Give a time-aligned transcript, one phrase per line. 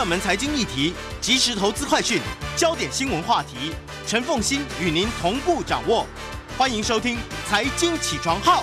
[0.00, 2.22] 热门财经议题、即时投资快讯、
[2.56, 3.74] 焦点新闻话题，
[4.06, 6.06] 陈凤欣与您同步掌握。
[6.56, 8.62] 欢迎收听《财经起床号》。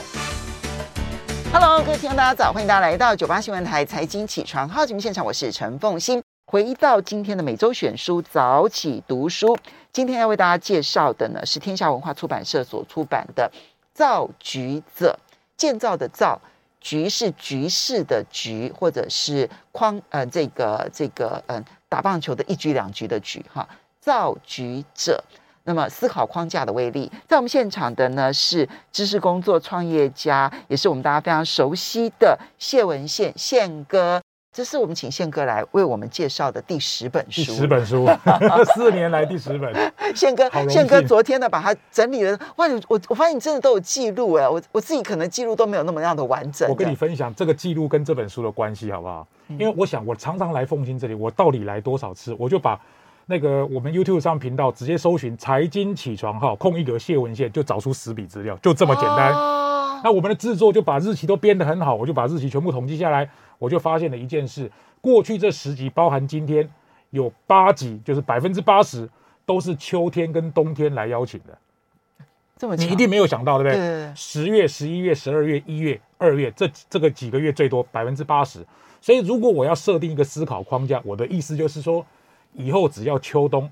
[1.53, 6.23] Hello，各位听众，大家早，欢迎大家来到九八新闻台《财经起床号》节目现场，我是陈凤欣。
[6.47, 9.55] 回到今天的每周选书早起读书，
[9.93, 13.51] 今天要为大家介绍的呢是天下文化出版社所出版的
[13.93, 15.19] 《造局者》，
[15.55, 16.41] 建造的造，
[16.87, 23.67] 局是局势的局，或者是框呃这个这个嗯、打棒球的一局两局的局哈。
[23.99, 25.21] 造局者，
[25.65, 34.21] 那么思考框架的威力，在我们现场的呢是知识工作创业家，也是我们大家非常熟悉的谢文宪宪哥。
[34.57, 37.43] 这是我们请宪哥来为我们介绍的第十本书。
[37.43, 38.09] 第十本书，
[38.73, 39.71] 四年来第十本。
[40.15, 42.35] 宪哥，宪哥昨天呢把它整理了。
[42.55, 46.67] 哇，我我发现你真的都有记录哎，我我自己可能记录都没有那么样的完整。
[46.67, 49.27] 我跟你分享这个记录跟这本书的关系好不好？
[49.49, 52.35] 因为我想我常常来凤新这里，我到底来多少次？
[52.39, 52.81] 我就把
[53.27, 59.31] 那个我们 YouTube 上频道直接搜寻“财经起床号”，空一格谢文宪，就找出十笔资料，就这么简单。
[59.33, 63.29] 哦、那我们的制作就把日期都编得很好，我就把日期全部统计下来。
[63.59, 66.69] 我就发现了一件事：过去这十集，包含今天，
[67.11, 69.09] 有八集，就是百分之八十
[69.45, 71.57] 都是秋天跟冬天来邀请的。
[72.57, 74.11] 这么你一定没有想到，对不对？
[74.15, 78.65] 十月、十一月、十二月、一月、二月这这个几个月最多百分之八十。
[78.99, 82.03] 所以，如果我要设定一个思考框架，我的意思就是说，
[82.53, 83.69] 以后只要秋冬，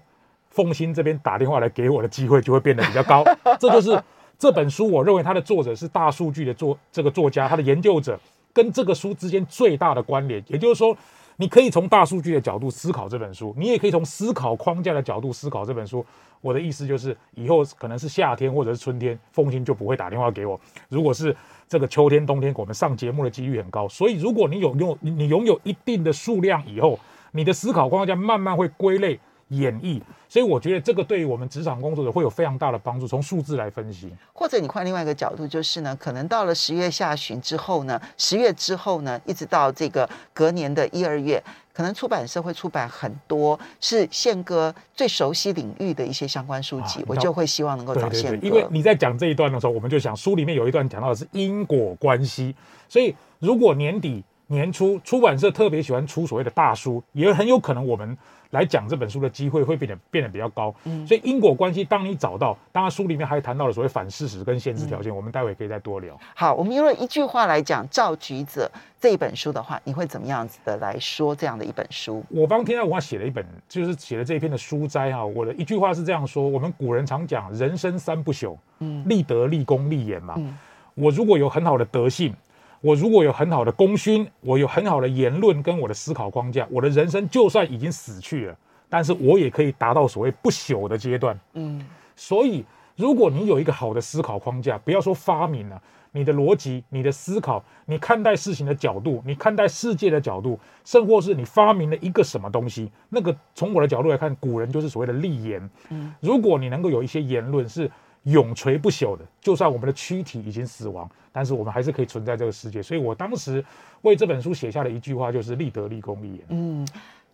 [0.49, 3.23] 凤新这边打电话来给我的机会就会变得比较高。
[3.59, 3.99] 这就是
[4.37, 8.19] 这本书，我认为它的作者是大数据的作这个作家，他的研究者。
[8.55, 10.95] 跟这个书之间最大的关联，也就是说，
[11.35, 16.03] 你可以从大数据的角度思考这本书，你也可以从思考框架的角度思考这本书。
[16.39, 20.57] 我的意思就是，以后可能是夏天或者是春天，凤馨就不会打电话给我；
[20.87, 21.35] 如果是
[21.67, 23.89] 这个秋天、冬天，我们上节目的几率很高。
[23.89, 26.97] 所以，如果你有用你你拥有一定的数量以后，
[27.31, 29.19] 你的思考框架慢慢会归类。
[29.49, 33.07] 演绎，所以我觉得这个对于我们职场工作者会有非常大的帮助。
[33.07, 41.41] 从数字来分析，或者你换另外一个角度，就是呢，可能到了十月下旬之后呢，十月之后呢，一直到这个隔年的一二月，
[41.71, 48.47] 可能出版社会出版很多是宪哥最熟悉领域的一些相关书籍，啊、我就会希望能够找宪哥。
[48.47, 52.55] 因为你在讲这一段的时候，我们就想书里面有一段讲到的是因果关系，
[52.89, 58.17] 所以如果年底年初出版社特别喜欢出所谓的大书，也很有可能我们。
[58.55, 66.17] 来讲这本书的机会会变得变得比较高，嗯，所以因果关系，当你找到，当然书里面还谈到了所谓反事实跟限制条件，嗯，我们待会可以再多聊。
[66.33, 72.23] 好，我们用了一句话来讲《造局者》这一本书的话，你会怎么样子的来说这样的一本书？
[72.29, 75.25] 我帮天下文化写了一本，就是写了这一篇的书斋哈。
[75.25, 80.35] 我的一句话是这样说：我们古人常讲人生三不朽，嗯，立德、立功、立言嘛。
[80.37, 80.57] 嗯，
[80.93, 82.33] 我如果有很好的德性。
[82.81, 88.57] 我如果有很好的功勋，我有很好的言论跟我的思考框架，我的人生就算已经死去了，
[88.89, 91.39] 但是我也可以达到所谓不朽的阶段。
[91.53, 91.83] 嗯，
[92.15, 92.63] 所以
[92.95, 95.81] 如果你有一个好的思考框架，不要说发明了，
[96.11, 105.69] 你的逻辑、你的思考、你看待事情的角度、你看待世界的角度，甚或是你发明了一个什么东西，那个从我的角度来看，古人就是所谓的立言。
[105.89, 107.89] 嗯，如果你能够有一些言论是。
[108.25, 112.83] 永垂不朽的，就算我们的躯体已经死亡，但是我们还是可以存在这个世界。
[112.83, 113.63] 所以我当时
[114.01, 116.41] 为这本书写下的一句话就是“立德、立功、立言”。
[116.49, 116.87] 嗯，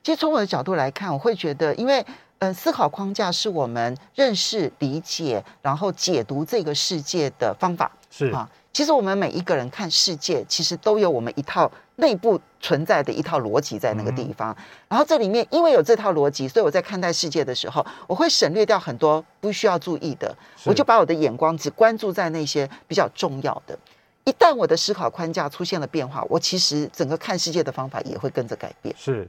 [0.03, 2.05] 其实从我的角度来看，我会觉得，因为
[2.39, 7.91] 嗯，思考框架是我们认识、理解，然后解读这个世界的方法。
[8.11, 8.47] 是啊。
[8.73, 14.55] 其实我们每一个人看世界，其实都有我们一套内部存在的一套逻辑在那个地方。
[14.87, 23.77] 然后这里面因为有这套逻辑，所以我在看待世界的时候，我会省略掉很多不需要注意的，我就把我的眼光只关注在那些比较重要的。
[24.23, 28.95] 一旦我的思考框架出现了变化，我其实整个看世界的方法也会跟着改变。
[28.97, 29.27] 是。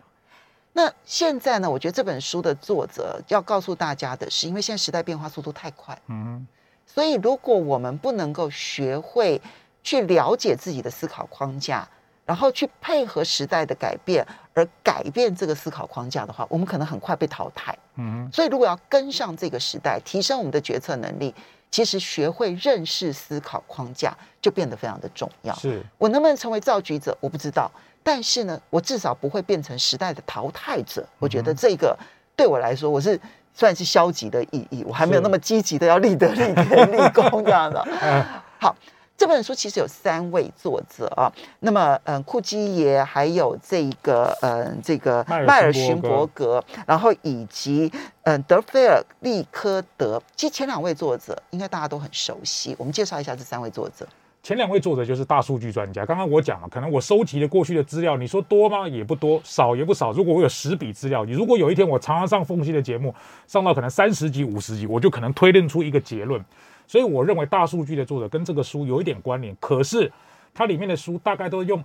[0.75, 1.69] 那现在呢？
[1.69, 5.99] 我觉得这本书的作者要告诉大家的是，因为现在时代变化速度太快。
[6.07, 6.47] 嗯。
[6.87, 9.41] 所以，如果我们不能够学会
[9.83, 11.89] 去了解自己的思考框架，
[12.25, 14.25] 然后去配合时代的改变
[14.55, 17.77] 而改变这个思考框架的话，我们可能很快被淘汰。
[17.97, 21.35] 嗯，所以如果要跟上这个时代，提升我们的决策能力，
[21.71, 25.55] 其实学会认识思考框架就变得非常的重要。
[25.57, 25.83] 是。
[25.99, 27.17] 我能不能成为造局者？
[27.21, 27.71] 我不知道。
[28.05, 31.07] 但是呢，我至少不会变成时代的淘汰者。
[31.19, 31.97] 我觉得这个
[32.37, 33.19] 对我来说，我是
[33.55, 37.87] 算是消极的意义，我还没有那么积极的要立德、立天、立功这样的。
[38.59, 38.75] 好。
[39.15, 47.93] 这本书其实有三位作者啊，那么嗯，库基耶，还有这个嗯，这个迈尔逊伯格，然后以及
[48.25, 52.75] 嗯，德菲尔利科德，其实前两位作者应该大家都很熟悉。
[52.77, 54.05] 我们介绍一下这三位作者。
[54.43, 56.05] 前两位作者就是大数据专家。
[56.05, 58.89] 刚刚我讲了，可能我收集的过去的资料，你说多吗？
[58.89, 60.11] 也不多，少也不少。
[60.11, 63.15] 如果我有十笔资料，你如果有一天我常常上凤馨的节目，
[63.47, 66.45] 上到可能三十集、五十集，我就可能推论出一个结论。
[66.89, 70.11] 所以我认为大数据的作者跟这个书有一点关联，可是
[70.53, 71.81] 它里面的书大概都是用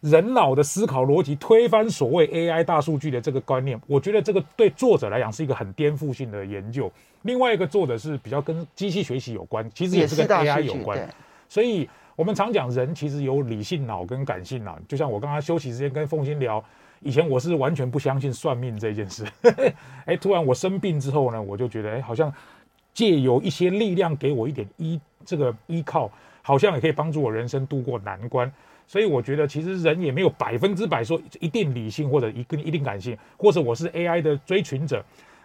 [0.00, 3.80] 人脑的思考逻辑推翻所谓 AI 大数据的这个观念。
[3.86, 6.90] 我觉得这个对作者来讲是一个很颠覆性的研究。
[7.22, 11.08] 另外一个作者是比较跟机器学习有关，其实也是跟 AI 有关。
[11.54, 14.76] 所以我们常讲人其实有理性脑跟感性脑。
[14.88, 16.64] 就像我刚刚休息时间跟凤馨聊，
[16.98, 19.24] 以前我是完全不相信算命这件事。
[20.04, 22.32] 哎，突然我生病之后呢，我就觉得哎，好像。
[22.92, 26.08] 借由一些力量给我一点依这个依靠，
[26.42, 28.48] 好像也可以帮助我人生度过难关。
[28.86, 35.04] 所以我觉得其实人也没有百分之百说一定理性或者一个一定感性，或者我是 AI 的追寻者，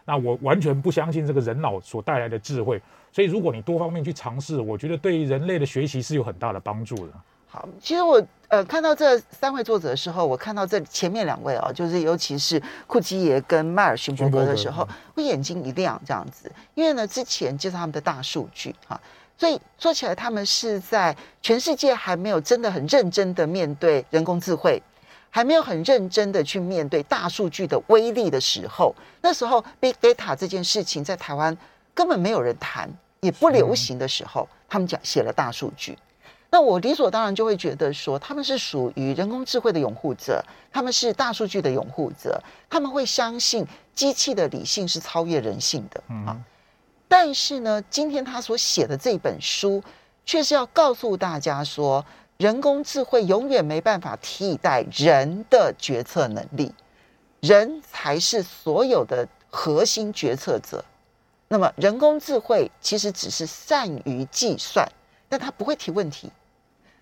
[0.09, 2.81] 那我完全不相信这个人脑所带来的智慧。
[3.11, 7.13] 所以如果你多方面去尝试，我觉得对人类的学习是有很大的帮助的。
[7.47, 18.99] 好，其实我呃看到这三位作者的时候，我看到这前面两位啊，就是尤其是库基耶跟迈尔逊伯格的时候， 我眼睛一亮这样子，因为呢之前介绍他们的大数据哈，
[19.37, 24.81] 所以说起来他们是在全世界还没有真的很认真的面对人工智慧，
[25.29, 31.55] 还没有很认真的去面对大数据的威力的时候，那时候 Big Data 这件事情在台湾
[31.93, 32.89] 根本没有人谈，
[33.21, 35.97] 也不流行的时候，他们讲写了大数据。
[36.51, 46.35] 那我理所当然就会觉得说，他们是属于人工智慧的拥护者，他们是大数据的拥护者，他们会相信机器的理性是超越人性的啊。
[47.07, 49.83] 但是呢，今天他所写的这本书，
[50.25, 52.03] 却是要告诉大家说，
[52.39, 56.73] 人工智慧永远没办法替代人的决策能力，
[57.41, 60.85] 人才是所有的核心决策者。
[61.49, 64.89] 那么，人工智慧其实只是善于计算，
[65.27, 66.31] 但他不会提问题。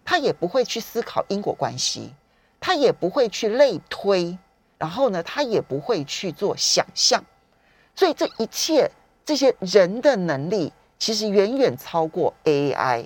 [0.04, 2.12] 他也不会去思考因果关系，
[2.60, 4.36] 他也不会去类推，
[4.80, 7.24] 然后呢，他也不会去做想象，
[7.94, 8.90] 所以这一切
[9.24, 13.06] 这些人的能力其实远远超过 AI。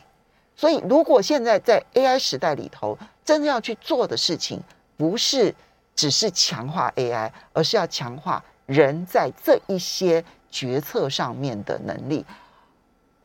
[0.62, 4.62] 所以，如果现在在 AI 时代里头，真的要去做的事情，
[4.96, 5.56] 不是
[5.96, 12.24] 只是强化 AI，而是要强化人在这一些决策上面的能力。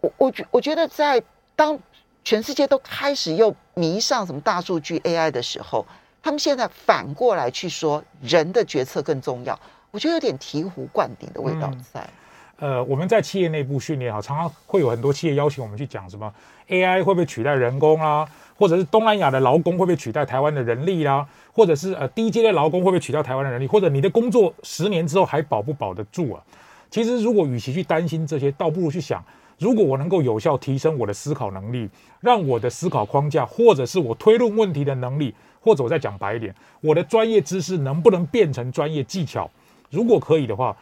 [0.01, 1.23] 我我觉我觉得在
[1.55, 1.79] 当。
[2.25, 5.87] 全世界都开始又迷上什么大数据 AI 的时候，
[6.21, 9.57] 他们现在反过来去说人的决策更重要，
[9.93, 12.01] 我觉得有点醍醐灌顶的味道在。
[12.01, 12.11] 嗯、
[12.59, 16.33] 呃，我们在企业内部训练哈，常常会有很多企业邀请我们去讲什么
[16.69, 18.27] AI 会不会取代人工啊，
[18.57, 26.43] 或者是东南亚的劳工会不会取代台湾的人力啦、啊，或者是呃低阶的劳工会不会取代台湾的人力，或者你的工作十年之后还保不保得住啊？
[26.91, 29.23] 其实如果与其去担心这些，倒不如去想。
[29.59, 31.89] 如果我能够有效提升我的思考能力，
[32.21, 39.51] 让我的思考框架，或者是我推论问题的能力，或者我再讲白一点，我的专业知识能不能变成专业技巧？
[39.91, 40.77] 如果可以的话，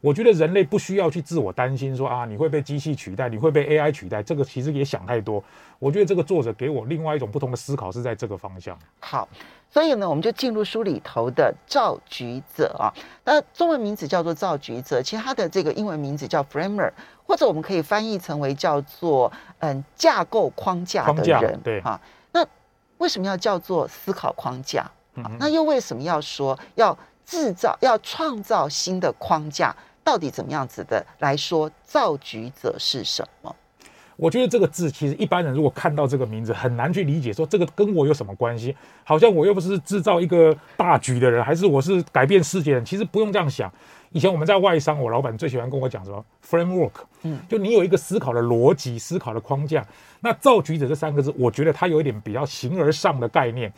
[0.00, 5.42] 我觉得人类不需要去自我担心说啊，你会被机器取代，你会被 AI 取代，这个其实也想太多。
[5.78, 8.78] 我觉得这个作者给我另外一种不同的思考是在这个方向。
[9.00, 9.28] 好，
[9.70, 12.92] 所以呢，我们就进入书里头的造局者啊，
[13.24, 16.90] 那中文名字叫做造局者，其实他的这个英文名字叫 Framer。
[17.26, 19.30] 或者我们可以翻译成为叫做
[19.60, 22.00] 嗯架构框架的人，对哈、啊。
[22.32, 22.44] 那
[22.98, 24.82] 为什么要叫做思考框架？
[25.14, 29.72] 啊、那又为什么要说要制造、要创造新的框架？
[30.10, 33.54] 到底怎么样子的来说，造局者是什么？
[34.16, 38.74] 我觉得这个字其实一般人如果看到这个名字，很难去理解，说这个跟我有什么关系？
[39.04, 42.84] 好像我又不是制造一个大局的人，还是我是改变世界的人？
[42.84, 43.72] 其实不用这样想。
[44.10, 46.90] 以前我们在外商，我老板最喜欢跟我讲什么 framework，
[47.22, 49.86] 嗯，就你有一个思考的逻辑、思考的框架。
[50.18, 53.72] 那造局者这三个字，我觉得它有一点比较形而上的概念。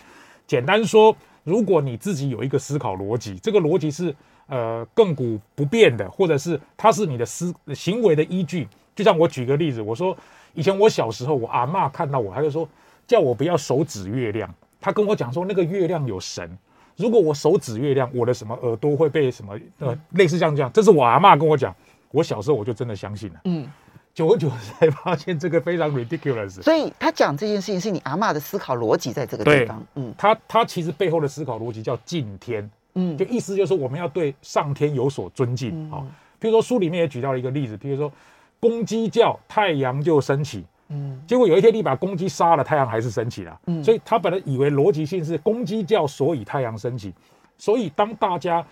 [0.47, 4.15] 简单说，如果你自己有一个思考逻辑，这个逻辑是
[4.47, 8.69] 呃亘古不变的，或者是它是你的思行为的依据。
[8.95, 10.17] 就像我举个例子，我说
[10.55, 12.69] 以前我小时候，我阿嬷看到我，她就说
[13.07, 16.51] 叫我不要手指月亮，她跟我讲说那个月亮有神。
[16.97, 21.75] 如果我手指月亮，我的什么耳朵会被什么呃类似这样这样，这是我阿嬷跟我讲。
[22.11, 23.41] 我小时候我就真的相信了。
[23.47, 23.67] 嗯，
[24.15, 26.63] 久而久之才发现这个非常 ridiculous。
[26.63, 29.83] 所以他讲这件事情是你阿嬷的思考逻辑在这个地方。
[29.95, 32.71] 嗯，他他其实背后的思考逻辑叫敬天。
[32.95, 35.99] 嗯，就意思就是说我们要对上天有所尊敬啊。
[36.03, 38.13] 嗯，譬如说书里面也举到了一个例子，譬如说
[38.61, 40.65] 公鸡叫，太阳就升起。
[40.89, 43.61] 嗯，结果有一天你把公鸡杀了，太阳还是升起了。
[43.67, 47.15] 嗯，所以他本来以为逻辑性是公鸡叫，所以太阳升起。
[47.57, 48.63] 所以当大家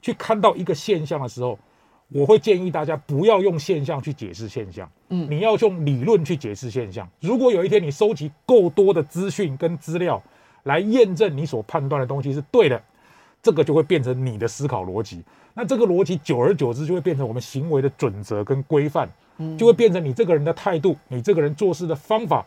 [0.00, 1.58] 去看到一个现象的时候，
[2.08, 4.90] 我会建议大家不要用现象去解释现象。
[5.08, 7.08] 嗯，你要用理论去解释现象。
[7.20, 10.22] 如果有一天你收集够多的资讯跟资料
[10.64, 12.82] 来验证你所判断的东西是对的，
[13.42, 15.22] 这个就会变成你的思考逻辑。
[15.54, 19.08] 那这个逻辑久而久之就会变成我们行为的准则跟规范。
[19.58, 22.42] 就会变成你这个人的态度，你这个人做事的方法，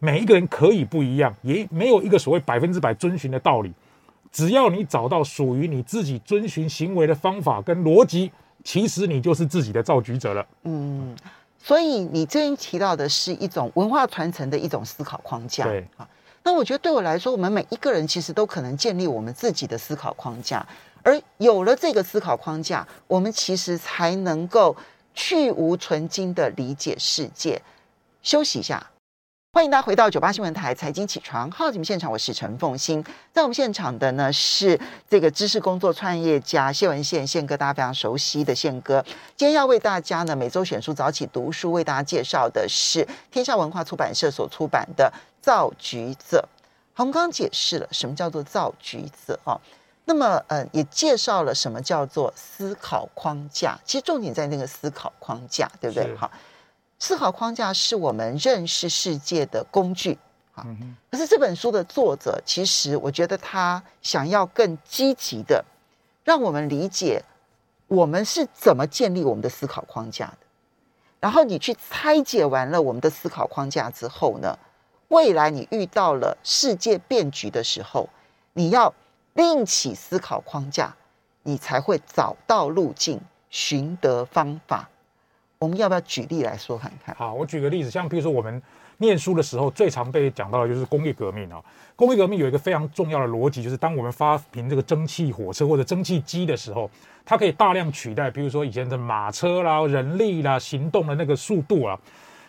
[0.00, 3.72] 每一个人可以不一样，也没有一个所谓百分之百遵循的道理。
[4.32, 8.32] 只要你找到属于你自己遵循行为的方法跟逻辑，
[8.66, 10.44] 其实你就是自己的造局者了。
[10.64, 11.14] 嗯，
[11.62, 15.64] 所以你这边提到的是一种文化传承的一种思考框架。
[15.64, 16.08] 对啊，
[16.42, 20.66] 那我觉得对我来说，我们每一个人其实都可能建立我们自己的思考框架，
[21.04, 24.76] 而有了这个思考框架，我们其实才能够。
[25.18, 27.58] 去无存精的理解世界。
[28.20, 28.86] 休息一下，
[29.56, 33.02] 欢迎大家回到九八新闻台财经起床号节目现场，我是陈凤欣。
[33.32, 39.02] 在我们现场的呢是这个知识工作创业家谢文宪宪哥，大家非常熟悉的宪哥。
[39.34, 45.10] 今天要为大家呢每周选书早起读书，为大家介绍的是天下文化出版社所出版的
[45.40, 46.46] 《造局者》。
[46.92, 49.58] 好，我们刚解释了什么叫做造局者啊。
[50.04, 53.78] 那么，呃，也介绍了什么叫做思考框架。
[53.86, 56.14] 其实重点在那个思考框架，对不对？
[56.14, 56.30] 好，
[56.98, 60.18] 思考框架是我们认识世界的工具。
[60.54, 60.66] 啊，
[61.10, 65.64] 可是这本书的作者，其实我觉得他想要更积极的，
[66.24, 67.22] 让我们理解
[67.88, 70.38] 我们是怎么建立我们的思考框架的。
[71.20, 74.58] 然后你去拆解完了我们的思考框架之后呢，
[75.08, 78.08] 未来你遇到了世界变局的时候，
[78.52, 78.92] 你要。
[79.34, 80.96] 另起思考框架，
[81.42, 84.88] 你才会找到路径，寻得方法。
[85.58, 87.14] 我们要不要举例来说看看？
[87.14, 88.60] 好，我举个例子，像比如说我们
[88.98, 91.62] 念书的时候，最常被讲到的就是工业革命啊。
[91.94, 96.90] 工业革命有一个非常重要的逻辑，就是当我们发明这个蒸汽火车或者蒸汽机的时候，
[97.24, 101.98] 它可以大量取代，比如说以前的马车啦、人力啦、行动的那个速度啊。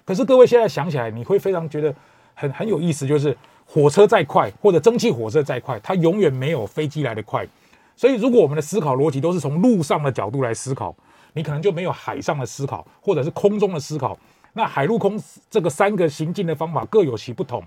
[0.06, 1.94] 可是各位现在想起来，你会非常觉得
[2.34, 3.36] 很很有意思，就是。
[3.70, 7.46] 火车再快，或者蒸汽火车再快，它永远没有飞机来得快。
[7.98, 10.96] 所以，如果我们的思考逻辑都是从路上的角度来思考，
[11.38, 14.18] 你可能就没有海上的思考，或者是空中的思考。
[14.54, 17.64] 那海陆空这个三个行进的方法各有其不同。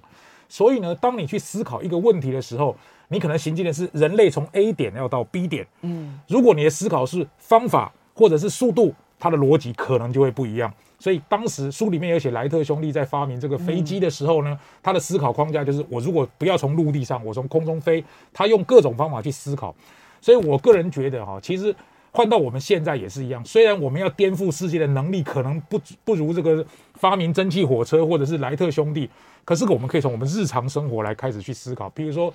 [0.48, 5.64] 所以呢，当你去思考一个问题的时候，你可能行进的是人类从 A 点要到 B 点。
[5.82, 10.72] 嗯，如果你的思考是方法或者是速度，它的逻辑可能就会不一样。
[10.98, 19.74] 所以当时书里面有写莱特兄弟在发明这个飞机的时候呢，他的思考框架就是：我如果不要从陆地上，我从空中飞，他用各种方法去思考。
[20.20, 21.74] 所以我个人觉得哈，其实
[22.12, 23.44] 换到我们现在也是一样。
[23.44, 26.64] 虽然我们要颠覆世界的能力可能不不如这个
[26.94, 29.08] 发明蒸汽火车或者是莱特兄弟，
[29.44, 31.88] 可是我们可以从我们日常生活来开始去思考。
[31.90, 32.32] 比如说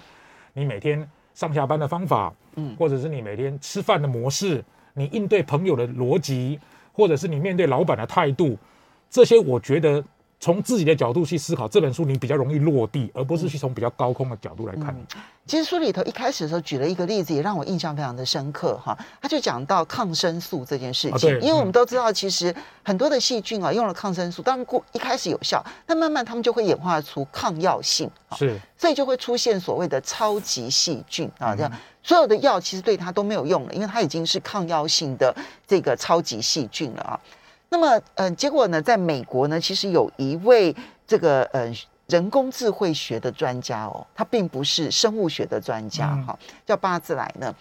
[0.53, 4.63] 你每天上下班的方法，嗯，或者是你每天吃饭的模式，
[4.93, 6.59] 你应对朋友的逻辑。
[6.97, 8.57] 或者是你面对老板的态度，
[9.09, 10.01] 这些我觉得
[10.39, 14.95] 从自己的角度去思考这本书，你比较容易落地，而不是去从比较高空的角度来看。
[15.47, 18.97] 其实书里头一开始的时候举了一个例子，也让我印象非常的深刻哈。
[19.21, 31.71] 他就讲到抗生素这件事情，啊、因为我们都知道，其实很多的细菌啊用了抗生素，当然过一开始有效，但慢慢他们就会演化出抗药性，是，所以就会出现所谓的超级细菌啊这样。
[31.71, 37.19] 嗯所有的药其实对它都没有用了，因为它已经是抗药性的这个超级细菌了啊。
[37.69, 41.71] 那么，嗯、呃，结果呢，在美国呢，其实有一位这个呃
[42.07, 47.53] 人工智慧学的专家哦，他并不是生物学的专家哈，叫巴兹莱呢，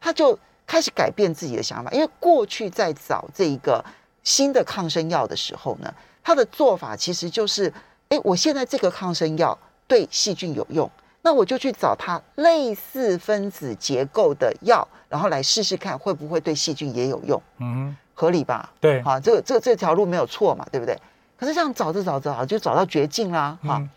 [0.00, 3.84] 他就开始改变自己的想法，因为过去在找这一个
[4.22, 7.72] 新的抗生药的时候呢，他的做法其实就是，
[8.08, 9.56] 哎，我现在这个抗生药
[9.86, 10.90] 对细菌有用。
[11.26, 17.42] 那我就去找它类似分子结构的药，然后来试试看会不会对细菌也有用。
[17.60, 18.70] 嗯，合理吧？
[18.80, 20.96] 对，好，这个这这条路没有错嘛，对不对？
[21.36, 23.58] 可是这样找着找着啊，就找到绝境啦。
[23.62, 23.90] 哈、嗯，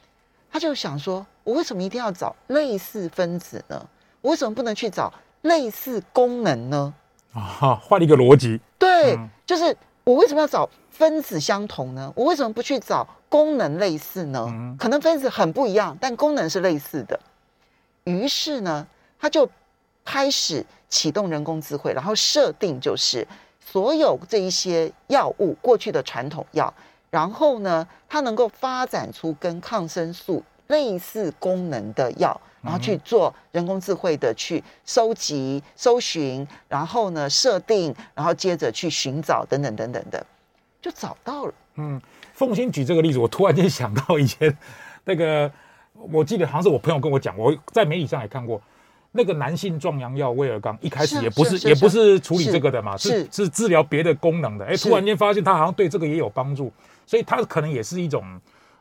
[0.52, 3.88] 他就想说，我为什么一定要找类似分子呢？
[4.22, 6.94] 我为什么不能去找类似功能呢？
[7.34, 8.60] 啊，换一个逻辑。
[8.78, 12.12] 对，嗯、就是我为什么要找分子相同呢？
[12.16, 13.08] 我为什么不去找？
[13.30, 14.48] 功能类似呢，
[14.80, 17.20] 可能分子很不一样，但功能是类似的。
[18.06, 18.88] 于是呢，
[19.20, 19.50] 他就
[20.06, 23.28] 开始启动人工智慧，然后设定就是
[23.70, 26.74] 所有这一些药物，过去的传统药
[27.10, 40.26] 然后呢，它能够发展出跟抗生素类似功能的药，然后去做人工智慧的去收集、搜寻，然后呢设定，然后接着去寻找等等等等的，
[40.82, 41.54] 就找到了。
[41.76, 42.02] 嗯，
[42.34, 44.58] 凤馨举这个例子，我突然间想到以前
[45.04, 45.52] 那个，
[45.94, 48.62] 我记得好像是我朋友跟我讲，我在媒体上也看过。
[49.18, 54.64] 那个男性壮阳药威尔刚一开始也不是，也不是处理这个的嘛，是是，是治疗别的功能的。
[54.64, 56.72] 哎，突然间发现他好像对这个也有帮助，
[57.08, 58.24] 所以他可能也是一种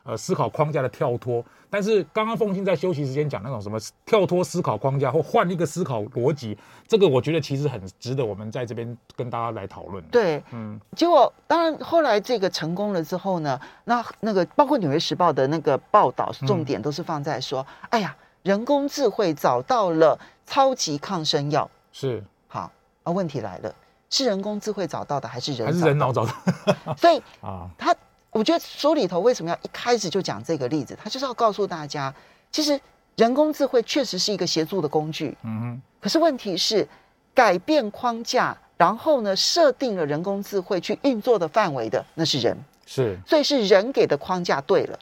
[0.03, 1.43] 呃思考框架的跳脱。
[1.69, 6.55] 但是刚刚凤馨在休息时间讲那种什么跳脱思考框架或换一个思考逻辑，
[6.87, 10.01] 这个我觉得其实很值得我们在这边跟大家来讨论。
[10.11, 18.15] 对，嗯，结果当然后来这个成功了之后呢，那那个包括《纽约时报》的那个报道，重点都是放在说，嗯、哎呀。
[18.47, 22.71] 人工智慧找到了超级抗生药，是好
[23.03, 23.11] 啊。
[23.11, 23.75] 问题来了，
[24.09, 26.31] 是人工智慧找到的，还是人还是人脑找的？
[26.95, 27.93] 所以 啊，他
[28.31, 30.97] 我觉得书里头为什么要一开始就讲这个例子？
[31.03, 32.13] 他就是要告诉大家，
[32.49, 32.79] 其实
[33.17, 35.37] 人工智慧确实是一个协助的工具。
[35.43, 35.81] 嗯哼。
[35.99, 36.87] 可是问题是，
[37.33, 42.57] 改变框架，然后呢，设定了人工智慧去运作的范围的，那是人。
[42.85, 43.19] 是。
[43.27, 44.97] 所以是人给的框架对了。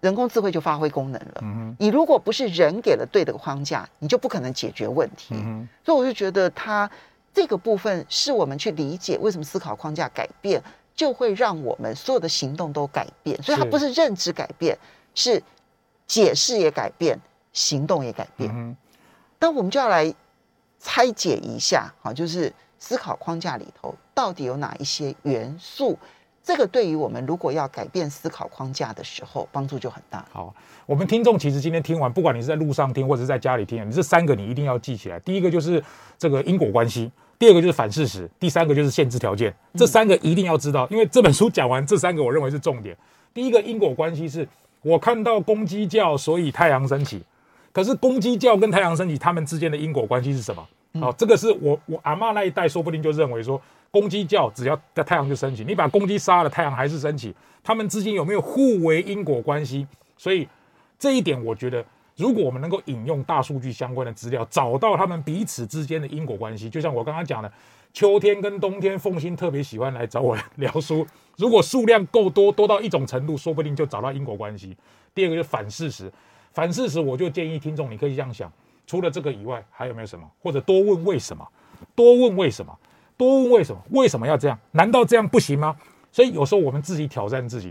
[0.00, 1.40] 人工智慧就发挥功能了。
[1.42, 1.76] 嗯。
[1.78, 5.34] 你如果不是人给了对的框架，你就不可能解决问题。
[5.34, 5.68] 嗯。
[5.84, 6.90] 所以我就觉得，它
[7.32, 10.62] 这个部分是我们去理解为什么思考框架改变，
[10.94, 13.40] 就会让我们所有的行动都改变。
[13.42, 14.76] 所以它不是认知改变，
[15.14, 15.42] 是
[16.06, 17.18] 解释也改变，
[17.52, 18.50] 行动也改变。
[18.52, 18.76] 嗯。
[19.38, 20.12] 那我们就要来
[20.78, 25.98] 拆解一下，好，就是思考框架里头到底有哪一些元素。
[26.42, 30.24] 这个对于我们如果要改变思考框架的时候，帮助就很大。
[30.32, 30.52] 好，
[30.86, 35.20] 我们听众其实今天听完，不管你是在路上听或者是在家里听，你这三个你一定要记起来。
[35.20, 35.82] 第一个就是
[36.18, 39.54] 这个因果关系，第二个就是反事实，第三个就是限制条件。
[39.74, 42.96] 这三个一定要知道，因为这本书讲完这三个，我认为是重点。
[43.34, 44.48] 第一个因果关系是
[44.82, 47.22] 我看到公鸡叫，所以太阳升起。
[47.70, 50.66] 可是公鸡叫跟太阳升起，它们之间的因果关系是什么？
[51.00, 53.60] 好，这个是我我阿嬷那一代说不定就认为说。
[53.90, 55.64] 公鸡叫，只要在太阳就升起。
[55.64, 57.34] 你把公鸡杀了，太阳还是升起。
[57.62, 59.86] 它们之间有没有互为因果关系？
[60.16, 60.48] 所以
[60.98, 61.84] 这一点，我觉得，
[62.16, 67.52] 如果我们能够引用大数据相关的资料，找到它们彼此之间的因果关系，就像我刚刚讲的，
[67.92, 71.06] 秋天跟冬天，凤馨特别喜欢来找我聊书。
[71.36, 74.76] 如果数量够多，多到一种程度，说不定就找到因果关系。
[75.14, 76.10] 第二个就反事实，
[76.52, 78.50] 反事实，我就建议听众，你可以这样想：
[78.86, 80.30] 除了这个以外，还有没有什么？
[80.40, 81.46] 或者多问为什么？
[81.94, 82.78] 多问为什么？
[83.20, 83.82] 多问为什么？
[83.90, 84.58] 为什么要这样？
[84.70, 85.76] 难道这样不行吗？
[86.10, 87.70] 所以有时候我们自己挑战自己，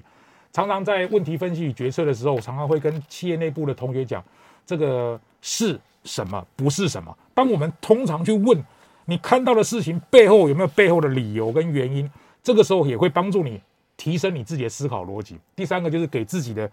[0.53, 4.23] 常常在问题分析与决策的时候，我常常会跟企业内部的同学讲，
[4.63, 7.17] 这个是什么，不是什么。
[7.33, 8.63] 当我们通常去问
[9.05, 12.07] 你看到的事情背后有没有背后的理由跟原因，
[12.43, 13.59] 这个时候也会帮助你
[13.97, 15.39] 提升你自己的思考逻辑。
[15.55, 16.69] 第三个就是给自己的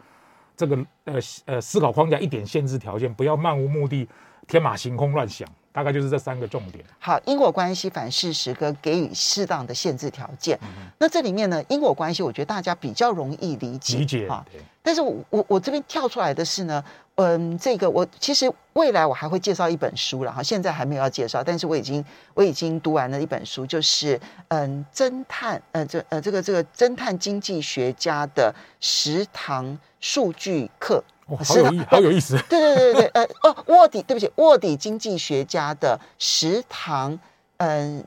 [0.55, 1.15] 这个呃
[1.47, 4.07] 呃思考框架一点限制条件，不要漫无目的、
[4.47, 5.49] 天马行空乱想。
[5.77, 6.83] 大概就是这三个重点。
[6.99, 10.59] 好，因果关系、反事实跟给予适当的限制条件。
[10.63, 13.99] 嗯、那这里面呢，因果关系，我觉得大家比较容易理解。
[13.99, 14.43] 理解哈。
[14.83, 16.83] 但是我我我这边跳出来的是呢，
[17.17, 31.03] 嗯，这个我其实未来我还会介绍一本书了哈，现在还没有要介绍，但是我已经我已经读完了一本书，就是嗯，侦探呃这呃这个这个侦探经济学家的十堂数据课。
[31.29, 32.37] 哇、好有意，好有意思。
[32.49, 37.19] 对对对对对，呃哦，卧底，对不起，卧底经济学家的十堂，
[37.57, 38.05] 嗯，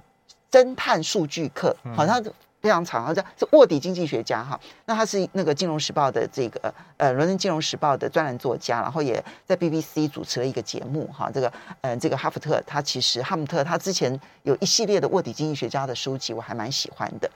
[0.51, 2.23] 侦探数据课，好像
[2.61, 4.59] 非常长，好像是卧底经济学家哈。
[4.85, 11.29] 那他是那个《金融时报》的这个呃，《伦敦金融时报》的专栏作家，然后也在 BBC 主持了一个节目哈。
[11.33, 17.29] 这个嗯，这个哈福特，他其实哈姆特他之前有一系列的卧底经济学家的书籍，我还蛮喜欢的。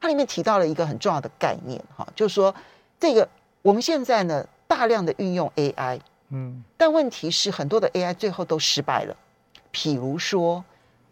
[0.00, 2.54] 他里面提到了一个很重要的概念哈，就是说
[2.98, 3.28] 这个
[3.62, 4.46] 我们现在呢。
[4.68, 9.16] 大量的运用 AI，嗯，但问题是很多的 AI 最后都失败了。
[9.72, 10.64] 譬如说，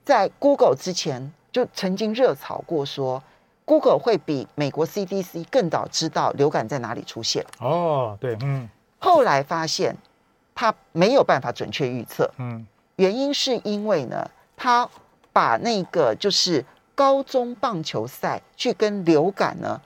[0.04, 3.22] 在 Google 之前就曾经热炒过，说
[3.64, 7.44] Google 会比美国 CDC 更早知道流感在哪里出现。
[7.58, 8.68] 哦，对，嗯。
[8.98, 9.96] 后来发现
[10.54, 14.88] 他没有办法准确预测，嗯，原因是因为呢，他
[15.32, 19.80] 把那个就是高中棒球赛去跟流感呢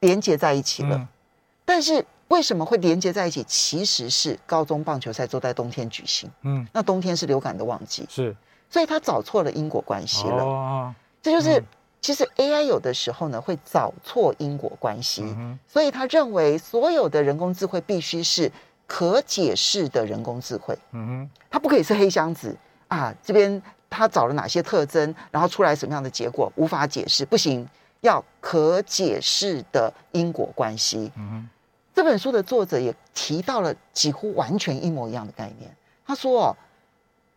[0.00, 1.08] 连接在一起了，嗯，
[1.64, 2.04] 但是。
[2.28, 3.44] 为什么会连接在一起？
[3.46, 8.34] 其实是高中棒球赛都在冬天举行，嗯，那冬天是流感的旺季，是，
[8.70, 10.42] 所以他找错了因果关系了。
[10.42, 11.64] 哦，这就是、嗯、
[12.02, 18.52] 其实 AI 有的时候呢会找错因果关系，嗯、所以他认为所有的人工智慧必须是
[18.86, 22.54] 可解释的人工智慧，嗯哼，它不可以是黑箱子
[22.88, 27.66] 啊，这边他找了哪些特征，然后出来什么样的结果无法解释，不行。
[28.02, 31.12] 要可解释的因果关系。
[31.16, 31.48] 嗯，
[31.94, 35.72] 这本书的作者也提到了几乎完全一模一样的概念。
[36.04, 36.56] 他说：“哦，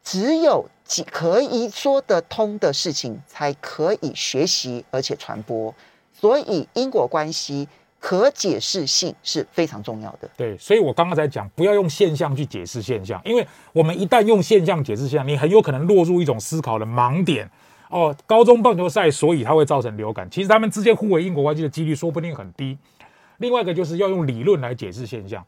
[0.05, 5.75] 只有几可以说得通的事情，才可以学习而且传播。
[6.13, 10.29] 所以因果关系。”可解释性是非常重要的。
[10.37, 17.49] 对，所以我刚刚才讲，不要用现象去解释现象，因为我们一旦用现象解释现象，你很有可能落入一种思考的盲点。
[17.89, 22.77] 哦，高中棒球赛，所以它会造成流感，其实他们之间互为因果关系的几率说不定很低。
[23.37, 25.43] 另外一个就是要用理论来解释现象，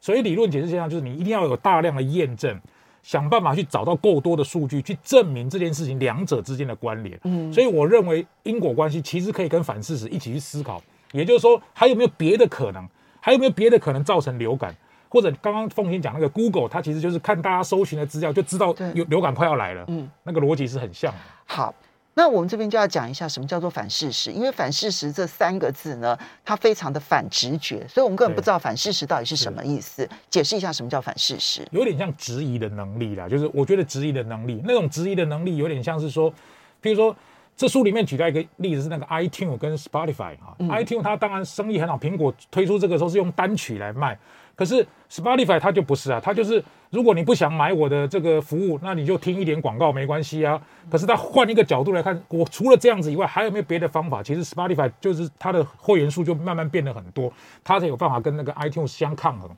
[0.00, 2.60] 所以理论解释现象就是你一定要有大量的验证，
[3.02, 7.18] 想办法去找到够多的数据去证明这件事情两者之间的关联。
[7.24, 10.82] 嗯，所以我认为因果关系其实可以跟反事实一起去思考。
[11.12, 12.88] 也就是说，还有没有别的可能？
[13.20, 14.74] 还有没有别的可能造成流感？
[15.08, 19.84] 或者刚刚凤馨讲那个 Google，它其实就是看大家搜寻的资料，就知道有流感快要来了。
[19.88, 21.18] 嗯，那个逻辑是很像的。
[21.46, 21.74] 好，
[22.14, 30.08] 那我们这边就要讲一下什么叫做反事实，因为反事实这三个字呢，它非常的反直觉，所以我们根本不知道反事实到底是什么意思。
[30.28, 31.66] 解释一下什么叫反事实？
[31.70, 36.32] 有点像质疑的能力啦，就是我觉得质疑的能力，那种质疑的能力有点像是说，
[36.80, 37.14] 比如说。
[37.56, 44.18] 这书里面举到一个例子是那个 iTunes 跟 Spotify 啊、嗯、，iTunes 它当然生意很好，苹果推出这个时候是用单曲来卖，
[44.60, 50.60] 可是 Spotify 它就不是啊，它就是如果你不想买我的这个服务，那你就听一点广告没关系啊。
[50.90, 54.22] 可是它换一个角度来看，我除了这样子以外，还有没有别的方法？
[54.22, 57.32] 其实 Spotify 就是它的会员数就慢慢变得很多，
[57.64, 59.50] 它才有办法跟那个 iTunes 相抗衡。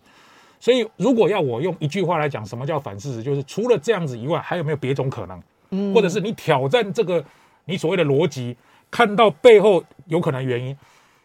[0.60, 3.24] 所以如果要我用一句话来讲，什么叫反事实？
[3.24, 5.42] 就是除了这样子以外，还有没有别种可能？
[5.70, 7.24] 嗯，或者是你挑战这个？
[7.64, 8.56] 你所谓的逻辑，
[8.88, 10.76] 看到背后有可能原因，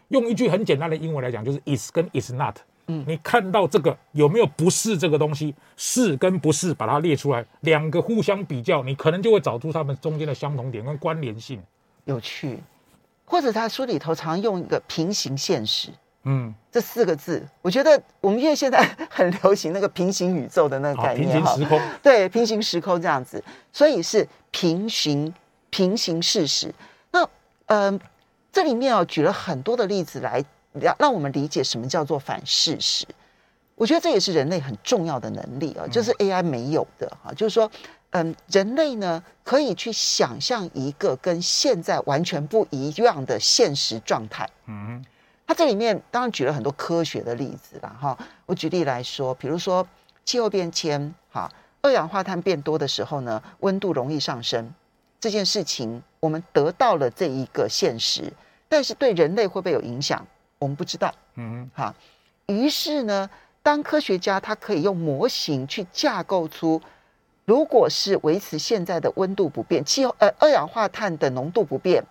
[0.08, 2.56] 用一句很简单的英文来讲，就是 is 跟 is not。
[2.88, 5.54] 嗯，你看到这个有没有不是这个东西？
[5.76, 11.62] 是跟不是，把它列出来，两个互相比较，你可能就会找出它们中间的相同点跟关联性。
[12.04, 12.58] 有趣，
[13.24, 15.90] 或者他书里头常用一个平行现实，
[16.24, 25.32] 嗯，这四个字，我觉得我们因为现在很流行那个平行宇宙的那个概念，平行时空，对，平行时空这样子，所以是平行。
[25.70, 26.74] 平行事实，
[27.10, 27.22] 那
[27.66, 28.00] 嗯、呃，
[28.50, 30.42] 这里面啊举了很多的例子来
[30.80, 33.06] 让让我们理解什么叫做反事实。
[33.74, 37.70] 我觉得这也是人类很重要的能力啊，就是 AI 没有的哈，就是说，
[38.10, 44.48] 嗯，人类呢可以去想象一个跟现在完全不一样的现实状态。
[44.66, 45.04] 嗯，
[45.46, 48.18] 它这里面当然举了很多科学的例子了哈。
[48.46, 49.86] 我举例来说，比如说
[50.24, 51.48] 气候变迁，哈，
[51.80, 54.74] 二氧化碳变多的时候呢，温度容易上升。
[55.20, 58.32] 这件事情，我们得到了这一个现实，
[58.68, 60.26] 但是对人类会不会有影响，
[60.58, 61.12] 我们不知道。
[61.36, 61.94] 嗯，好。
[62.46, 63.28] 于是呢，
[63.62, 66.80] 当科学家他可以用模型去架构出，
[67.44, 72.02] 如果是维持现在的温度不变，气候呃二氧化碳的浓度不变，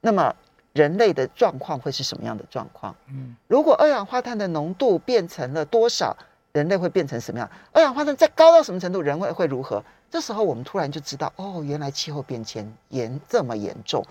[0.00, 0.34] 那么
[0.72, 2.94] 人类的状况会是什么样的状况？
[3.08, 6.16] 嗯，如果二氧化碳的浓度变成了多少，
[6.52, 7.48] 人类会变成什么样？
[7.72, 9.82] 二氧化碳再高到什么程度，人类会如何？
[10.10, 14.04] 这时候我们突然就知道，哦，原来气候变迁严这么严重。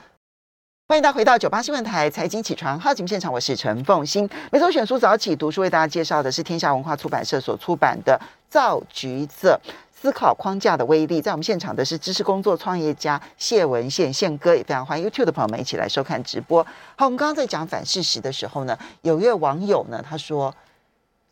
[0.89, 4.27] 欢迎大家回到九八新闻台财经起床号节目现场，我是陈凤欣。
[4.53, 8.17] 每周选书早起读书，为大家介绍的是天下文化出版社所出版的
[8.49, 9.59] 《造橘子：
[9.91, 11.19] 思考框架的威力》。
[11.21, 16.65] 在我们现场的是知识工作创业家谢文宪宪哥，也非常欢迎 YouTube 的朋友们一起来收看直播。
[16.95, 20.55] 好，我们刚刚在讲反事实的时候呢，有一位网友呢，他说。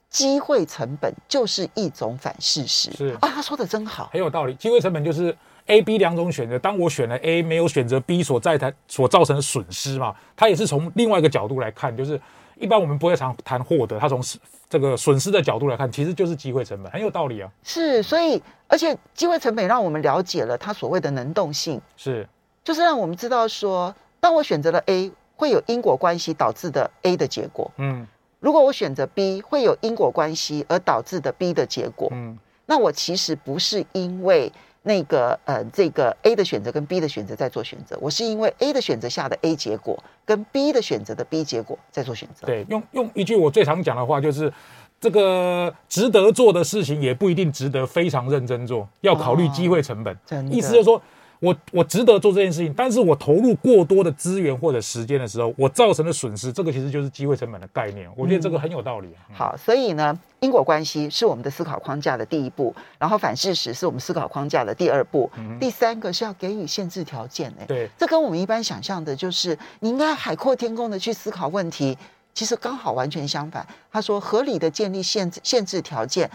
[0.08, 4.54] 机会成本就是一种反事实，是啊，他说的真好，很有道理。
[4.54, 5.36] 机会成本就是
[5.68, 12.20] A、B 两种选择，当我选了 A，没有选择 B 所在它所造成的损失嘛，他也是从另外一个角度来看，就是
[12.58, 14.22] 一般我们不会常谈获得，他从
[14.70, 17.50] 这个损失的角度来看，其实就是机会成本，很有道理啊。
[17.64, 22.28] 是，所以而且机会成本让我们了解了它所谓的能动性，是，
[22.64, 28.08] 就是让我们知道说，当我选择了 A，会有因果关系导致的 A 的结果，嗯。
[28.42, 32.10] 如果我选择 B，会有因果关系而导致的 B 的结果。
[32.12, 34.52] 嗯，那我其实不是因为
[34.88, 42.46] 那个呃这个 A 的选择跟 B 的选择在做选择，我是因为 A 的选择下的 A 结果跟 B 的选择的 B 结果在做选择。
[42.46, 44.54] 对，用用一句我最常讲的话就是，
[45.02, 50.16] 这个值得做的事情也不一定值得非常认真做，要考虑机会成本。
[50.30, 51.02] 哦，意思就是说。
[51.46, 58.10] 我我值得做这件事情，但是我投入过多的资源或者时间的时候，我造成的损失，这个其实就是机会成本的概念。
[58.18, 59.10] 我觉得这个很有道理。
[59.30, 59.36] 嗯。
[59.36, 67.54] 好，所以呢，因果关系是我们的思考框架的第一步，然后反事实是我们思考框架的第二步，嗯、第三个是要给予限制条件。
[67.60, 71.96] 哎，对，这跟我们一般想象的，就是你应该海阔天空的去思考问题，
[72.34, 73.66] 其实刚好完全相反。
[73.92, 76.28] 他说，合理的建立限制限制条件。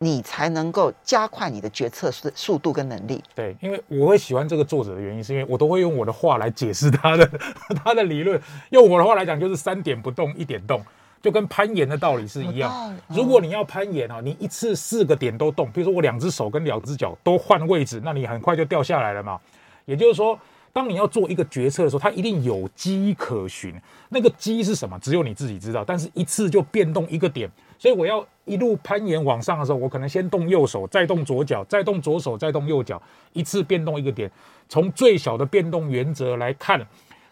[0.00, 3.22] 你才能够加快你的决策速速度跟能力。
[3.34, 7.28] 对，因为我会喜欢这个作者的原因，是因为我都会用我的话来解释他的
[7.82, 8.40] 他的理论。
[8.70, 10.80] 用我的话来讲，就是三点不动，一点动，
[11.20, 12.96] 就跟攀岩的道理是一样。
[13.08, 19.40] 如果你要攀岩啊，你一次四个点都动，比如说我两只手跟两只脚都换位置，那你很快就掉下来了嘛。
[19.84, 20.38] 也就是说，
[20.72, 23.74] 当你要做一个决策的时候，它一定有机可循。
[24.10, 24.96] 那个机是什么？
[25.00, 25.82] 只有你自己知道。
[25.84, 27.50] 但是一次就变动一个点。
[27.78, 33.00] 所以我要一路攀岩往上的时候，我可能先动右手，再动左脚，再动左手，再动右脚，
[33.34, 34.30] 一次变动一个点。
[34.68, 36.84] 从最小的变动原则来看，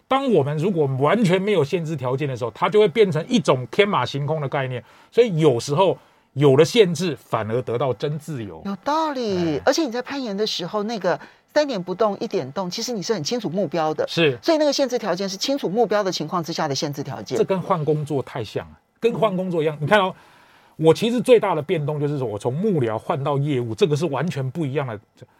[0.07, 4.83] 当我们如果完全没有限制条件的时候，它就会变成一种天马行空的概念。
[5.11, 5.97] 所以有时候
[6.33, 8.61] 有了限制，反而得到真自由。
[8.65, 9.61] 有道理。
[9.65, 11.19] 而且你在攀岩的时候，那个
[11.53, 14.07] 三点不动一点动，其实你是很清楚目标的。
[14.07, 14.37] 是。
[14.41, 17.37] 所以那个限制条件是清楚目标的情况之下的限制条件。
[17.37, 19.77] 这跟换工作太像了，跟换工作一样。
[19.79, 20.13] 你看哦。
[20.77, 24.99] 我其实最大的变动就是说，我从幕僚换到业务，这个是完全不一样的。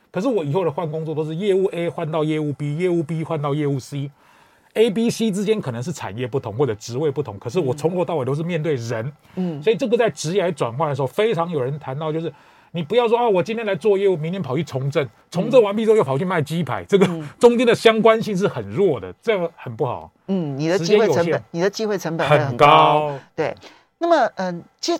[0.09, 9.11] 可是我以后的换工作都是业务 A 换到业务 B，业务 B 换到业务 C，A、B、C 之间可能是产业不同或者职位不同，可是我从头到尾都是面对人。
[9.35, 12.33] 嗯，所以这个在职业转换的时候，非常有人谈到，就是
[12.71, 17.05] 你不要说啊，我今天来做业务，明天跑去从政，从政完毕之后又跑去卖鸡排，这个
[17.37, 20.09] 中间的相关性是很弱的，这个很不好。
[20.27, 22.47] 嗯，你的机会成本，你的机会成本很高。
[22.47, 23.55] 很高对，
[23.99, 24.99] 那么嗯，其实。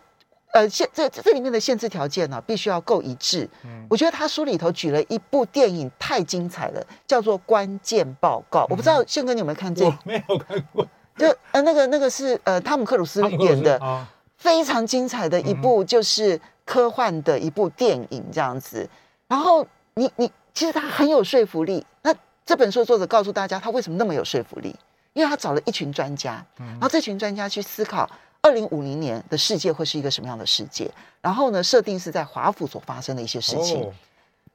[0.57, 3.47] 呃，限这这里面的限制条件呢、啊，必须要够一致。
[3.63, 8.61] 嗯，我觉得他书里头举了一部电影太精彩了，叫做《关键报告》。
[8.63, 9.97] 嗯、我不知道宪哥你有没有看这个？
[10.03, 10.83] 没有看过。
[11.15, 18.89] 就呃，那个那个是呃汤姆克鲁斯演的，啊、非常精彩的一部就是科幻的一部电影这样子。
[19.27, 21.85] 然后你你其实他很有说服力。
[22.01, 22.11] 那
[22.43, 24.75] 这本书的作者告诉大家，他为什么那么有说服力？
[25.13, 28.09] 因为他找了一群专家，然后这群专家去思考。
[28.47, 30.89] 二零五零年的世界会是一个什么样的世界？
[31.21, 33.91] 然后呢，设定是在华府所发生的一些事情。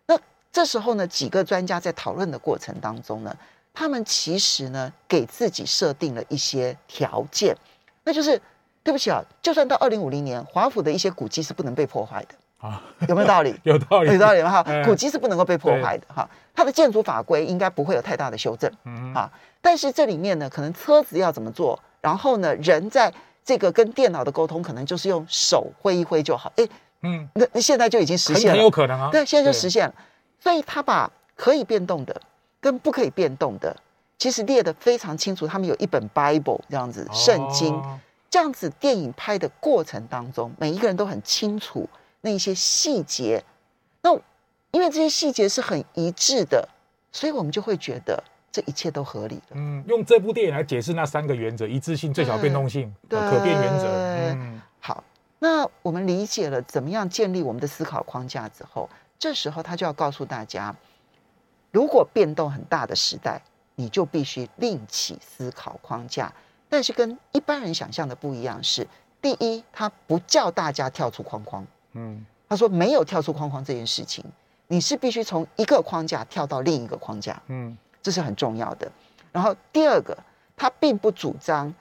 [0.07, 0.19] 那
[0.51, 3.37] 这时候呢，几个专家在讨论的过程当中呢，
[3.75, 7.55] 他们其实呢给自己设定了一些条件，
[8.05, 8.41] 那就是
[8.83, 12.35] 对不起啊，就算到二零五零年，华府的一些古迹是不能被破坏的
[12.67, 13.55] 啊，有没有道理？
[13.65, 14.65] 有道理，有道理哈。
[14.87, 19.31] 古迹是不能够被破坏的哈，它的建筑法规应该不会有太大的修正，嗯啊。
[19.61, 23.13] 但是这里面呢，可能车子要怎么做，然后呢，人在。
[23.45, 26.53] 这个跟电脑的沟通，可能就是用手挥一挥就好。
[26.57, 26.69] 哎，
[27.03, 29.11] 嗯，那那现在就已经实现了，很有可能啊。
[29.11, 29.95] 对，现在就实现了。
[30.39, 32.21] 所以他把可以变动的
[32.61, 33.77] 跟不可以变动的，
[34.19, 35.47] 其实列得非常清楚。
[35.47, 37.83] 他们有一本 Bible 这样子圣经，
[38.31, 41.89] 这样子电影拍的过程当中，每一个人都很清楚
[42.21, 43.43] 那一些细节。
[44.03, 44.13] 那
[44.71, 46.69] 因为这些细节是很一致的，
[47.11, 48.23] 所以我们就会觉得。
[48.53, 49.55] 这一切都合理的。
[49.55, 53.89] 嗯，用这部电影来解释那三个原则：一致性、最小变动性、可变原则。
[53.89, 55.03] 嗯，好，
[55.39, 58.89] 那我们理解了怎么样建立我们的思考框架之后，
[59.19, 60.77] 这时候他就要告诉大家，
[61.71, 63.41] 如果变动很大的时代，
[63.75, 66.31] 你就必须另起思考框架。
[66.69, 68.87] 但是跟一般人想象的不一样是，
[69.23, 71.67] 第一，他不叫大家跳出框框。
[71.95, 74.23] 嗯，他说没有跳出框框这件事情，
[74.69, 77.43] 你是必须从一个框架跳到另一个框架。
[77.49, 77.75] 嗯。
[78.03, 78.91] 这是很重要的。
[79.31, 80.17] 然后第二个，
[80.57, 81.73] 他并不主张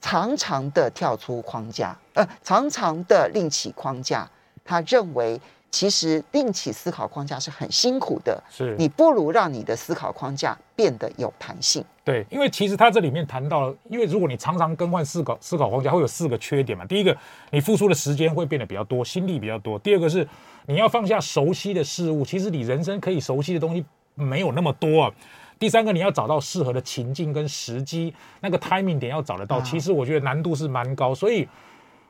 [0.00, 4.28] 常常的跳出框架，呃，常常的另起框架。
[4.64, 5.40] 他认为，
[5.70, 8.42] 其实另起思考框架是很辛苦的。
[8.50, 11.84] 是，你不如让你的思考框架变得有弹性。
[12.02, 16.84] 对，因为其实他这里面谈到了，因为如果你常常更换思考思考框架，会有四个缺点嘛。
[16.86, 17.16] 第一个，
[17.50, 19.78] 你付出的时间会变得比较多，心力比较多。
[19.78, 20.26] 第二个是，
[20.66, 25.12] 你要放下熟悉的事物，其实你人生可以熟悉的东西没有那么多啊。
[25.58, 29.60] 第三个，你要找到适合的情境跟时机，那个 timing 点要找得到。
[29.62, 31.48] 其实我觉得难度是蛮高，所以，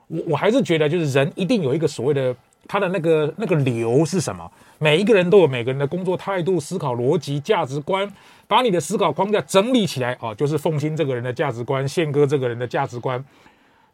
[0.09, 2.35] 我我还是觉得，就是人一定有一个所谓的
[2.67, 4.51] 他的那个那个流是什么？
[4.79, 8.11] 每一个人都有每个人的工作态度、思考逻辑、价值观，
[8.49, 13.23] 把你的思考框架整理起来啊，就是奉新这个人的价值观，宪哥这个人的价值观。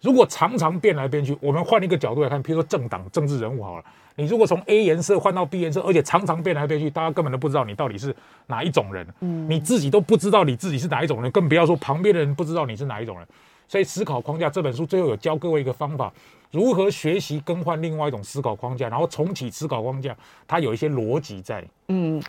[0.01, 3.85] 如果常常变来变去，我们换一个角度来看，譬如说政党、政治人物好了，
[4.17, 8.15] 你如果从 A 颜色换到 B 颜色，而且常常变来变去，大家根本都不知道你到底是
[8.47, 13.27] 哪一种人，嗯，你自己都不知道你自己是哪一种人，更不要说旁边的人不知道你是哪一种人。
[13.69, 16.13] 所以思考框架这本书最后有教各位一个方法，
[16.51, 20.17] 如何学习更换另外一种思考框架，然后重启思考框架，
[20.49, 21.65] 它有一些逻辑在。
[21.89, 22.21] 嗯，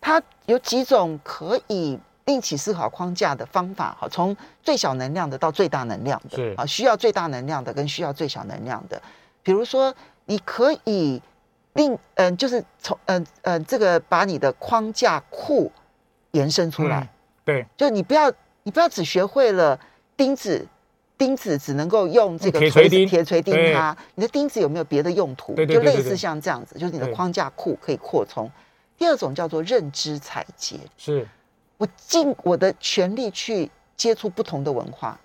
[0.00, 1.98] 它有几种可以。
[2.26, 9.00] 另起思考框架的方法，哈，从最小能量的到最大能量的，啊，需要最大能量的跟需要最小能量的，
[9.42, 11.22] 比如说，你可以
[11.74, 15.70] 另，嗯，就是从，嗯嗯，这个把你的框架库
[16.32, 17.08] 延伸出来，
[17.44, 18.32] 对，就你不要，
[18.64, 19.78] 你不要只学会了
[20.16, 20.66] 钉子
[21.16, 23.96] 钉子只能够用这个铁锤钉，铁锤钉它。
[24.16, 25.54] 你的钉子有没有别的用途？
[25.54, 28.50] 就类似像这样子，就是你的框架库可以扩充。
[28.98, 31.26] 第二种叫做认知采擷，是
[31.78, 35.18] 我尽我的全力去接触不同的文化，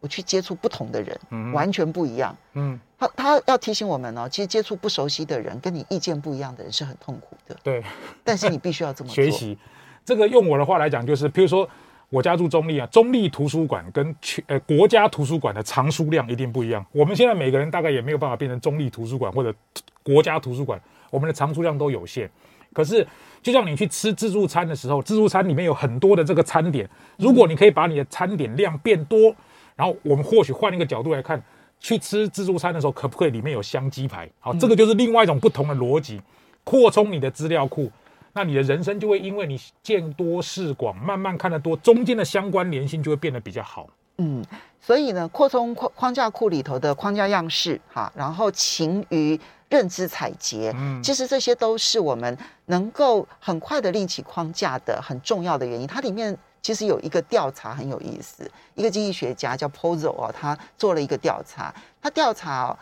[0.00, 2.36] 我去接触不同的人，嗯、完全不一样。
[2.54, 7.56] 嗯，他他要提醒我们哦，其实接触不熟悉的人，跟你意见不一样的人是很痛苦的。
[7.62, 7.82] 对，
[8.24, 9.14] 但是你必须要这么做。
[9.14, 9.58] 学习
[10.04, 11.68] 这个用我的话来讲，就是譬如说
[12.08, 16.84] 我家住中立啊，中立图书馆跟全呃国家图书馆的藏书量一定不一样。
[16.92, 19.54] 我们现在每个人大概也没有办法变成中立图书馆或者
[20.02, 22.30] 国家图书馆，我们的藏书量都有限。
[22.72, 23.06] 可是，
[23.42, 26.88] 就像你去吃自助餐的时候，自助餐里面有很多的这个餐点。
[27.16, 29.34] 如果你可以把你的餐点量变多，
[29.74, 31.42] 然后我们或许换一个角度来看，
[31.80, 34.28] 去吃自助餐的时候，可不可以里面有香鸡排？
[34.38, 36.20] 好，这个就是另外一种不同的逻辑，
[36.62, 37.90] 扩充你的资料库，
[38.34, 43.88] 那你的人生就会因为你见多识广，慢慢看得多，中间的相关联性就会变得比较好。
[44.18, 44.44] 嗯，
[44.80, 49.40] 所以呢，扩充框框架库里头的框架样式，哈，然后勤于。
[49.68, 55.86] 认知采集，嗯，其实这些都是我们能够很快的立起框架的很重要的原因。
[55.86, 62.78] 它里面其实有一个调查很有意思，一个经济学家叫 Pozo 哦，他做了一个调查，他调查哦，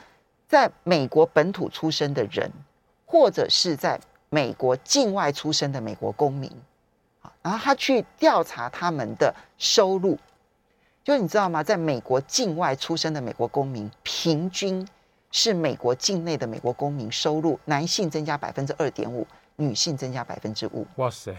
[0.47, 2.51] 在美国本土出生的人，
[3.05, 3.99] 或者是在
[4.31, 6.51] 美国境外出生的美国公民，
[7.43, 10.17] 然后他去调查他们的收入，
[11.03, 11.65] 就你知道吗？
[11.65, 14.87] 在美国境外出生的美国公民平均。
[15.37, 20.87] 是美国境内的美国公民收入，男性增加百分之二点五，女性增加百分之五。
[20.97, 21.37] 哇塞！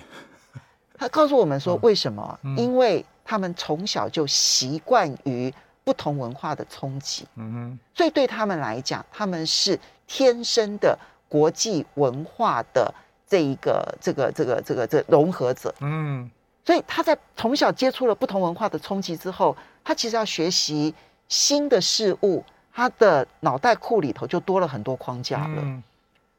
[0.96, 2.40] 他告诉我们说，为什么？
[2.44, 5.52] 嗯、因为他们从小就习惯于
[5.84, 10.96] 不同文化的冲击，嗯哼，所以对他们来讲，他们是天生的
[11.28, 12.94] 国际文化的
[13.28, 16.30] 这一个这个这个这个这融合者，嗯，
[16.64, 20.94] 所以他在从小接触了不同文化的冲击之后，他其实要学习
[21.28, 22.44] 新的事物。
[22.78, 25.82] 他的脑袋库里头就多了很多框架了，嗯、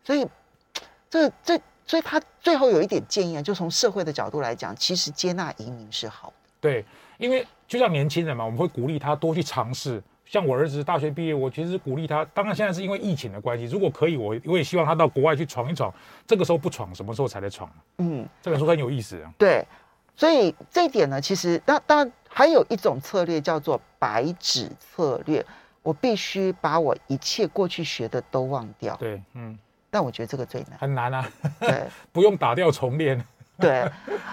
[0.05, 0.24] 所以
[1.11, 6.35] 这这，所以他最后有一点建议啊，就从社会的角度来讲，其实接纳移民是好的。
[6.61, 6.85] 对，
[7.16, 10.01] 因为就像年轻人嘛，我们会鼓励他多去尝试。
[10.27, 12.24] 像我儿子大学毕业，我其实鼓励他。
[12.27, 15.92] 当然现在是因为疫情的关系，如果可以，我我也希望他到国外去闯一闯。
[16.24, 17.68] 这个时候不闯，什么时候才来闯？
[17.96, 19.33] 嗯，这本书很有意思啊。
[19.37, 19.66] 对，
[20.14, 25.44] 所以这一点呢，其实那当然还有一种策略叫做白纸策略。
[25.88, 28.94] 我必须把我一切过去学的都忘掉。
[28.96, 31.27] 对，嗯，但我觉得这个最难，很难啊。
[31.59, 33.24] 对， 不用打掉重练。
[33.59, 33.90] 对，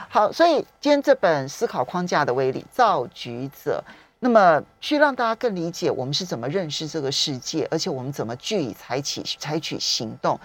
[0.09, 3.81] 好，所以今天这本《思考框架的威力：造局者》，
[4.19, 10.37] 那么去让大家更理解我们是怎么认识这个世界，而且我们怎么据以采取采取行动。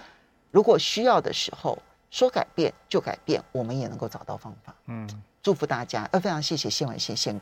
[0.49, 1.77] 如果需要的时候，
[2.09, 4.73] 说改变就改变，我们也能够找到方法。
[4.85, 5.05] 嗯，
[5.43, 7.29] 祝福大家，呃，非常谢谢谢文宪宪哥。